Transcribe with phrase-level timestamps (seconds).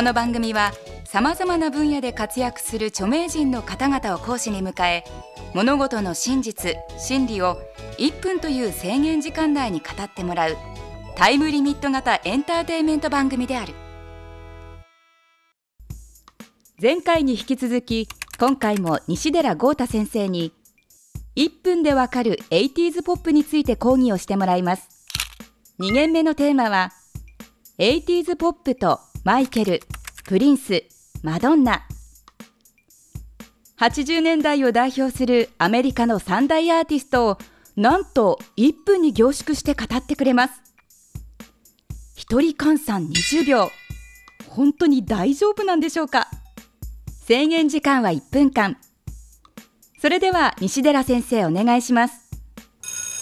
[0.00, 0.72] この番組は
[1.04, 5.04] さまざまな分野で活躍する著名人の方々を講師に迎え
[5.52, 7.58] 物事の真実真理を
[7.98, 10.56] 1分という制限時間内に語ってもらう
[11.16, 13.74] タイムリミット型エンターテインメント番組である。
[16.80, 18.08] 前回に引き続き
[18.38, 20.54] 今回も西寺豪太先生に
[21.36, 24.88] 1分でわかる 80s ポップについて講義をしてもらいます。
[25.78, 26.90] 2限目のテーマは
[27.78, 29.80] 80s ポップとマイケル、
[30.24, 30.82] プリンス、
[31.22, 31.82] マドンナ。
[33.78, 37.38] 80年代を代表するアメリカの三大アーティストを
[37.76, 40.62] なんと1分に凝縮して語ってくれます。
[42.16, 43.70] 一人換算20秒。
[44.48, 46.28] 本当に大丈夫なんでしょうか。
[47.26, 48.78] 制限時間は1分間。
[50.00, 52.29] それでは西寺先生お願いします。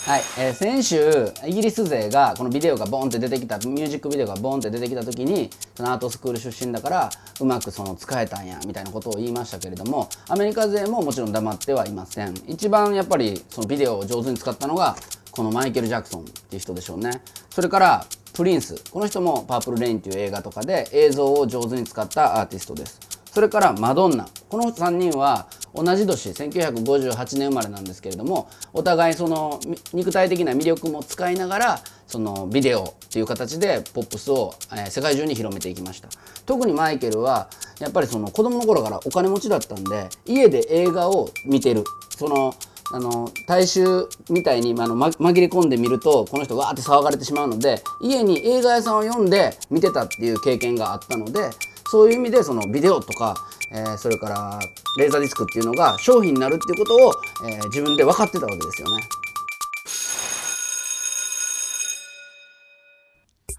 [0.09, 12.33] はい、えー、先週イギリス勢がこのビデオがボンって出てきたミュージックビデオがボンって出てきた時にそのアートスクール出身だからうまくその使えたんやみたいなことを言いましたけれどもアメリカ勢ももちろん黙ってはいません。
[12.47, 14.97] 一番やっぱりそのビデオを上手に使ったのが
[15.31, 17.21] このマイケル・ジャクソンっていう人でしょうね。
[17.51, 22.99] それからプリンスこの人も「パープル・レイン」っていう映画とかで映像を上手に使ったアーティストです。
[23.31, 25.49] それからマドンナこの3人は
[25.83, 29.61] 同じ年1958年生まれなんですけれどもお互いその
[29.93, 36.09] 肉体的な魅力も使いながらそのビデオっていう形でポップスを、え世界中に広めていきました。
[36.47, 41.85] 特にマイケルはやっぱりその子供の頃からお金持ちだったんで家で映画を見てる。
[42.17, 42.55] その
[42.91, 51.51] あの大衆みたいにあの、紛れ込んでみるとこの人わーって騒がれてしまうので家に映画屋さんを読んで見てたっていう経験があったので
[51.91, 53.35] そういう意味でそのビデオとか
[53.71, 54.59] えー、それから
[54.97, 57.13] レーザーディスクっていうのが商品になるっていうことを、
[57.47, 59.03] えー、自分で分かってたわけですよね。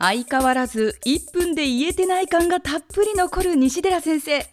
[0.02, 4.46] 相変わらず1分で言えてない感がたっぷり残る西寺先生。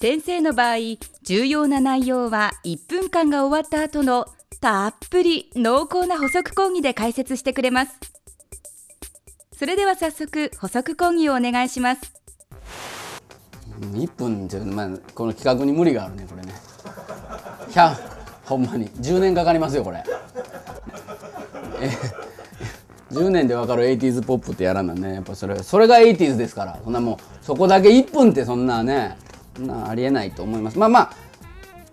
[0.00, 0.76] 先生の場合
[1.24, 4.26] 重要な内容は1分間が終わった後の
[4.60, 7.92] たっぷり濃厚な補足講義で解説してくれます。
[9.58, 12.19] それでは早速補足講義をお願いします。
[13.80, 16.54] 1分っていう、まあ、この企画に無理があるねこれね。
[17.70, 17.96] 100
[18.44, 18.88] ほんまに。
[18.88, 20.04] 10年かかりますよこれ。
[21.80, 21.90] え
[23.12, 25.14] 10年で分かる 80s ポップってやらなね。
[25.14, 26.78] やっぱそれそれが 80s ですから。
[26.84, 29.16] そんなもうそこだけ1分ってそんなね
[29.58, 30.78] なありえないと思います。
[30.78, 31.12] まあまあ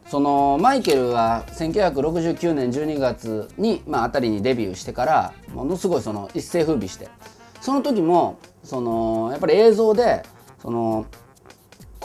[0.07, 7.09] そのマイケルは1969年12月に、まあ、あたりにデビューしてからものすごいその一世風靡して。
[7.59, 10.23] その時もそのやっぱり映像で
[10.61, 11.05] その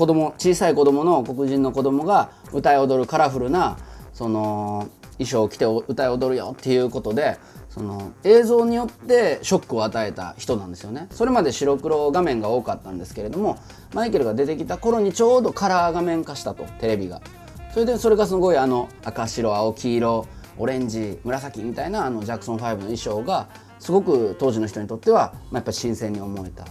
[0.02, 3.78] 子供小さい子供の黒人の子供が歌い踊るカラフルな
[4.12, 7.38] その衣装を着て歌い踊るよっていうことで
[7.70, 11.06] その映像によってショックを与えた人なんですよね。
[11.12, 13.60] それまで白黒画面が多かったんですけれども
[13.94, 17.20] マイケルが出てきた頃にちょうどカラー画面化したとテレビが。
[17.72, 20.26] それでそれがすごいあの赤白青黄色
[20.58, 23.46] オレンジ紫みたいなあのジャクソン5の衣装が
[23.78, 26.66] すごく当時の人にとっては、ま、やっぱ新鮮に思えた。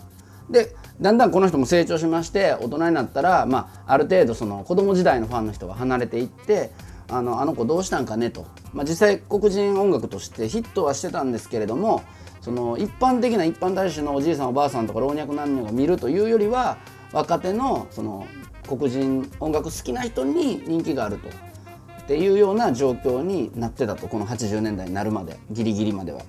[0.52, 6.72] でだんだんこの人も成長しまして大人になったら、まあ、ある程度その子供時代のファンの人が離れていって
[7.10, 12.04] あのあの子どうしたんかねと、まあ、実際黒人音楽としてヒットはしてたんですけれども
[12.42, 16.78] その一般的な一般大衆のおじいさんおばあさんとか老若男女が見るというよりは
[17.12, 18.28] 若手のその
[18.68, 21.30] 黒人音楽好きな人に人気があると。
[21.30, 24.08] っていうような状況になってたと。
[24.08, 25.38] この80年代になるまで。
[25.52, 26.22] ギリギリまでは。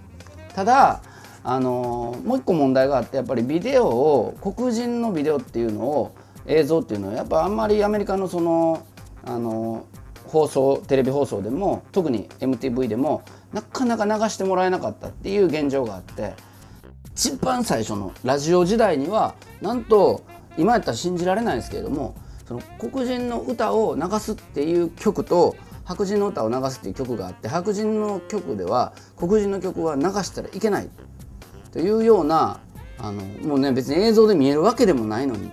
[0.54, 1.02] ただ
[1.44, 6.14] あのもう一個問題があってやっぱりビデオを黒人のビデオっていうのを
[6.46, 8.86] 映像っていうのはやっぱあんまりアメリカのその
[9.24, 9.86] あの
[10.26, 13.22] 放送テレビ放送でも特に MTV でも
[13.52, 16.34] なかなか流してもらえなかったっていう現状があって
[17.12, 20.24] 一番最初のラジオ時代にはなんと
[20.56, 22.14] 今やったら信じられないですけれども
[22.46, 25.54] その黒人の歌を流すっていう曲と
[25.84, 30.88] 白人の歌を流すっていう曲があって白人の曲では黒人の曲は流したらいけない。
[31.72, 32.60] というような
[32.98, 35.50] あのもうね別に映像で見えるわけでもないのに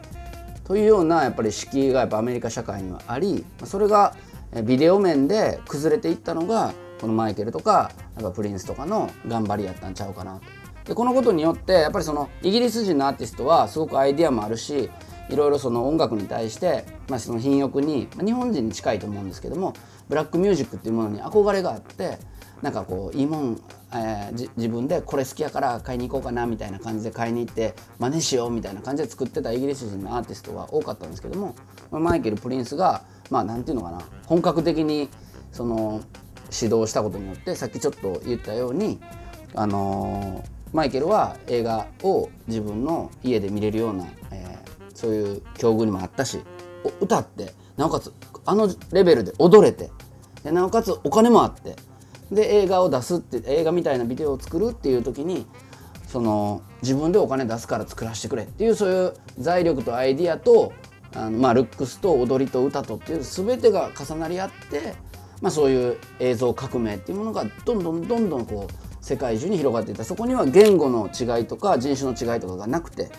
[0.65, 4.15] というようなやっぱり敷居がやっぱアメリカ社会にはありそれが
[4.63, 10.41] ビデオ面で崩れていったのがこのマイケルとかやっぱプリンスとかの頑張りやったんちゃうかなと。
[10.85, 14.89] でこのことによってやっぱりそのイギリス人のアーティストはすごくアイディアもあるし
[15.29, 19.73] いろいろその音楽に対して、まあ、その品欲に、まあ、日本人に近いと思うんですけども
[20.07, 22.17] ブラックミュージックっていうものに憧れがあって
[22.61, 23.61] なんかこういいもん、
[23.93, 31.55] えー、自分でこれ好きやから買いに行こうかなみたいな感じで買いに行って真似しようみたいな感じで作ってたイギリス人のアーティストは多かったんですけども
[31.91, 35.09] マイケル・プリンスがまあ何て言うのかな本格的に
[35.51, 36.01] その
[36.51, 38.99] 指導したことによってさっきちょっと言ったように
[39.55, 44.58] あのー、マイケルは映画を自分の家で見れるような、えー、
[44.99, 46.39] そういう境遇にもあったし
[46.99, 48.13] 歌ってなおかつ
[48.45, 49.91] あのレベルで踊れて
[50.43, 51.77] でなおかつお金もあって
[52.29, 55.47] で映画を出すって映画みたいなビデオを作るっていう時に
[56.05, 60.73] その自分でお金出すから作らせてくれっていうそういう財力とアイディアと
[61.15, 64.95] あの、まあ、ルックスと踊りと歌とっていう全てが重なり合って、
[65.41, 70.03] まあ、そういう映像革命っていうものがどんどんどんどんこう世界中に広がっていった。
[70.03, 73.09] そこには言語の違いとか人種の違いとかがなくて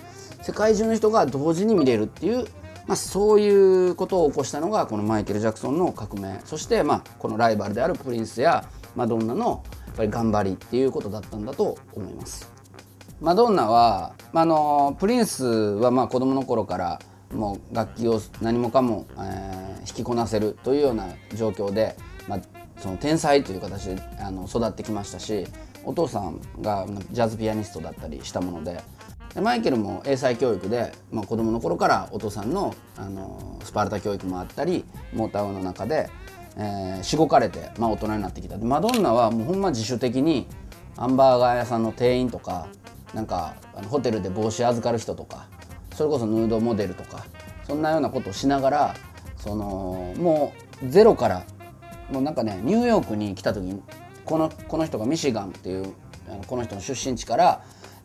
[0.42, 2.46] 世界中の人が同時に見れるっていう
[2.86, 8.64] まあ、そういうことを起こしたのがこのマイケル・ジャクソンの革命そしてまあこのライバルであるプリンスや
[8.96, 12.50] マドンナのやっぱり頑張りっていうことだったんだと思います。
[13.20, 17.00] マドンナは、あのプリンスはまあ子供の頃から
[17.34, 21.06] もう楽器を何もかも、えー、弾きこなせるというような
[21.36, 21.96] 状況で、
[22.26, 22.40] まあ、
[22.78, 25.46] その天才という形であの育ってきましたし
[25.84, 28.82] お父さんがジャズピアニストだったりしたもので
[29.36, 36.10] マイケルも英才教育で、まあ、子供の頃からお父さんのあのスパルタ教育もあったりモータウンの中で、
[36.56, 38.58] えー、しごかれて、まあ、大人になってきた。
[38.58, 40.48] でマドンナはもうほんま自主的に
[40.96, 42.68] ハンバーガー屋さんの店員とか
[43.14, 45.46] なんかあのホテルで帽子預かる人とか
[45.94, 47.24] それこそヌードモデルとか
[47.66, 48.94] そんなようなことをしながら
[49.36, 50.52] そのも
[50.82, 51.44] うゼロから
[52.10, 53.82] もうなんかねニューヨークに来た時に
[54.24, 55.94] このこの人がミシガンっていう
[56.46, 57.62] この人の出身地から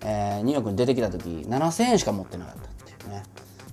[0.07, 3.23] えー、ニューヨークに出てきた時7,000円しか持ってなかったっていうね。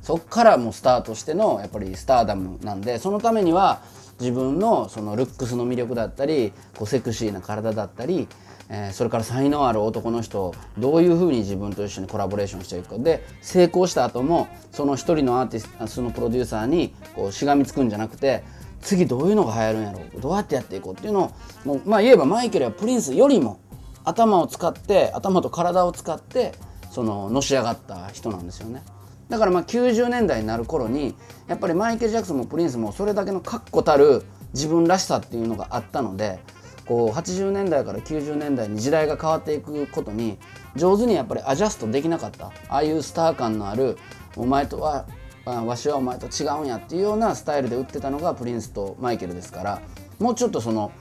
[0.00, 3.82] そっからもうスタートしてのやっぱりスターダムなんでそのためには
[4.18, 8.26] 自分のそのルックスの魅力だったりこうセクシーな体だったり、
[8.68, 12.98] えー、それから才能ある男の人をどういうふうに自分と一緒にコラボレーションしていくか。
[12.98, 18.42] で成功した後もその一人のアーティストそのプロデューサーにこうしがみつくんじゃなくて
[18.80, 21.30] 次どういうのが流行るんやろうどうやってやっていこうっていうのを
[21.64, 23.60] もうまあ言えばマイケルやプリンスよりも
[24.04, 26.52] 頭を使って頭と体を使って
[26.90, 28.82] そののし上がった人なんですよね。
[29.28, 31.14] だからまあ90年代になる頃に
[31.48, 36.40] やっぱりマイケル・ジャクソンもプリンスもそれだけの確固たる自分らしさっていうのがあったので
[36.86, 40.38] こう80年代から90年代に時代が変わっていくことに
[40.76, 42.46] 上手にやっぱりアジャストできなかった。
[42.68, 43.96] ああいうスター感のある
[44.36, 45.06] お前とは
[45.44, 49.82] わしはお前と違うんやっていうようなスタイルで売ってたのがプリンスとマイケルですから
[50.18, 50.92] もうちょっとその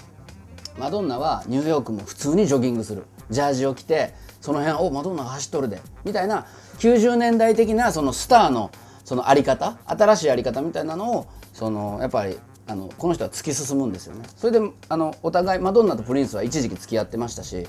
[0.82, 3.06] マドンナはニューヨークも普通にジョギングする。
[3.30, 5.80] ジャージを着てその辺おマドンナが走っとるで。
[6.04, 6.48] みたいな
[6.80, 8.72] 90年代的なそのスターの
[9.06, 14.26] そのあり方新しいあり方みたいなのをそのやっぱりあのこの人は突き進むんですよね。
[14.36, 17.68] それであのお互いマドンナとプリンスは一時期付き合ってましたし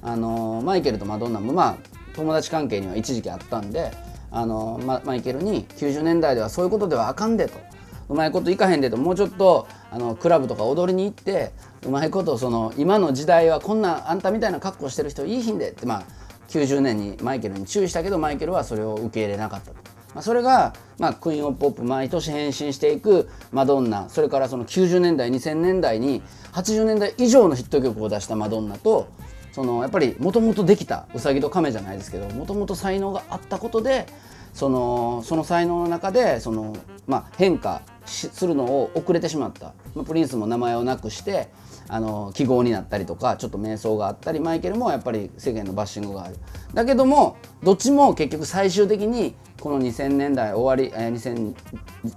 [0.00, 1.76] あのマイケルとマドンナもまあ
[2.14, 3.90] 友達関係には一時期あったんで
[4.30, 7.73] あのママイケルに90年代ではそういうことではあかんでと。
[8.08, 11.52] うまいこといかへんでともうちょっとあのクラブとか踊りに行って
[11.86, 16.04] うまいことその今の時代はこんなあんたみたいな格好してる人いいひんでってまあ
[16.48, 19.76] 90年にマイケルに注意したけどマイケルはそれを受け入れなかったと。
[20.14, 26.22] まあ、それが、まあ、クイーン・オブ・ポップ毎年変身していくマドンナそれからその90年代2000年代に
[26.52, 29.08] 80年代以上のヒット曲を出したマドンナと
[29.50, 34.06] そのやっぱりもともとできたウサギとカメじゃないですけどもともと才能があったことで
[34.52, 36.76] そのその才能の中でその、
[37.08, 39.74] まあ、変化するのを遅れてしまった。
[39.94, 41.48] まあプリンスも名前をなくして
[41.88, 46.36] あの記号になったりとかちょっと迷走があったりマイケルもやっぱり世間のバッシングがある。
[46.72, 51.54] だけどもどっちも結局最終的にこの2000年代終わり、えー、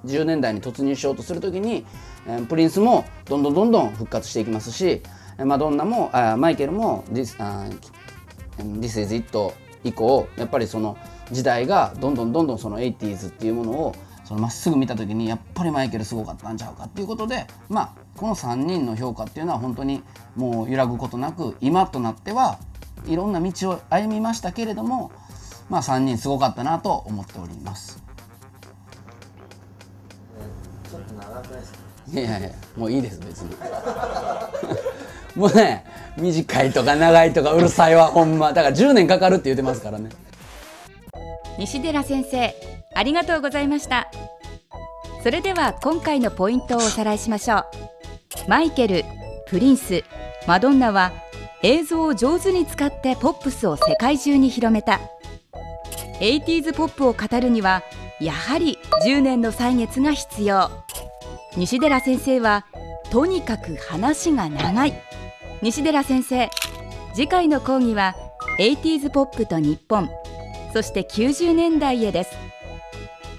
[0.08, 1.86] 2010年代に突入しようとする時に、
[2.28, 5.02] えー、プリンスもどんどんどんどん復活していきますし
[5.46, 7.80] マドンナもあマイケルも This, uh,
[8.58, 9.54] This is It
[9.84, 10.98] 以降やっぱりその
[11.32, 13.96] 時代がどんどんどんどんその 80s っていうものを
[14.28, 20.04] そのまっすぐ見た時にやっぱりマイケルすごかったんちゃうかっていうことでまあこの3人の評価っていうのは本当に
[20.36, 22.60] もう揺らぐことなく今となっては
[23.06, 25.12] いろんな道を歩みましたけれども
[25.70, 28.04] まあ3人すごかったなと思っております。
[30.92, 31.80] ちょっと長くないですか？
[32.12, 33.56] いやいやもういいです別に。
[35.36, 35.86] もうね
[36.18, 38.52] 短いとか長いとかうるさいわほんま。
[38.54, 40.10] だから10年かかるって言ってますからね
[41.58, 42.54] 西寺先生
[42.94, 44.10] ありがとうございました。
[45.24, 47.66] それでは今回のポイントをおさらいしましょう。
[48.48, 49.04] マイケル
[49.48, 50.04] プリンス
[50.48, 51.12] マドンナは
[51.64, 55.00] 映像を上手に使ってポップスを世界中に広めた。
[56.20, 57.84] 80s ポップを語るには
[58.20, 60.70] やはり10年の歳月が必要。
[61.56, 62.66] 西寺先生は
[63.12, 64.94] とにかく話が長い。
[65.62, 66.50] 西寺先生
[67.14, 68.16] 次回の講義は
[68.60, 70.10] 80s ポップと日本。
[70.74, 72.32] そして90年代へです。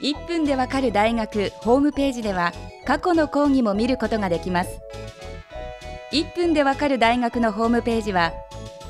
[0.01, 2.53] 1分でわかる大学ホームページでは
[2.87, 4.81] 過去の講義も見ることができます。
[6.13, 8.33] 1分でわかる大学のホームページは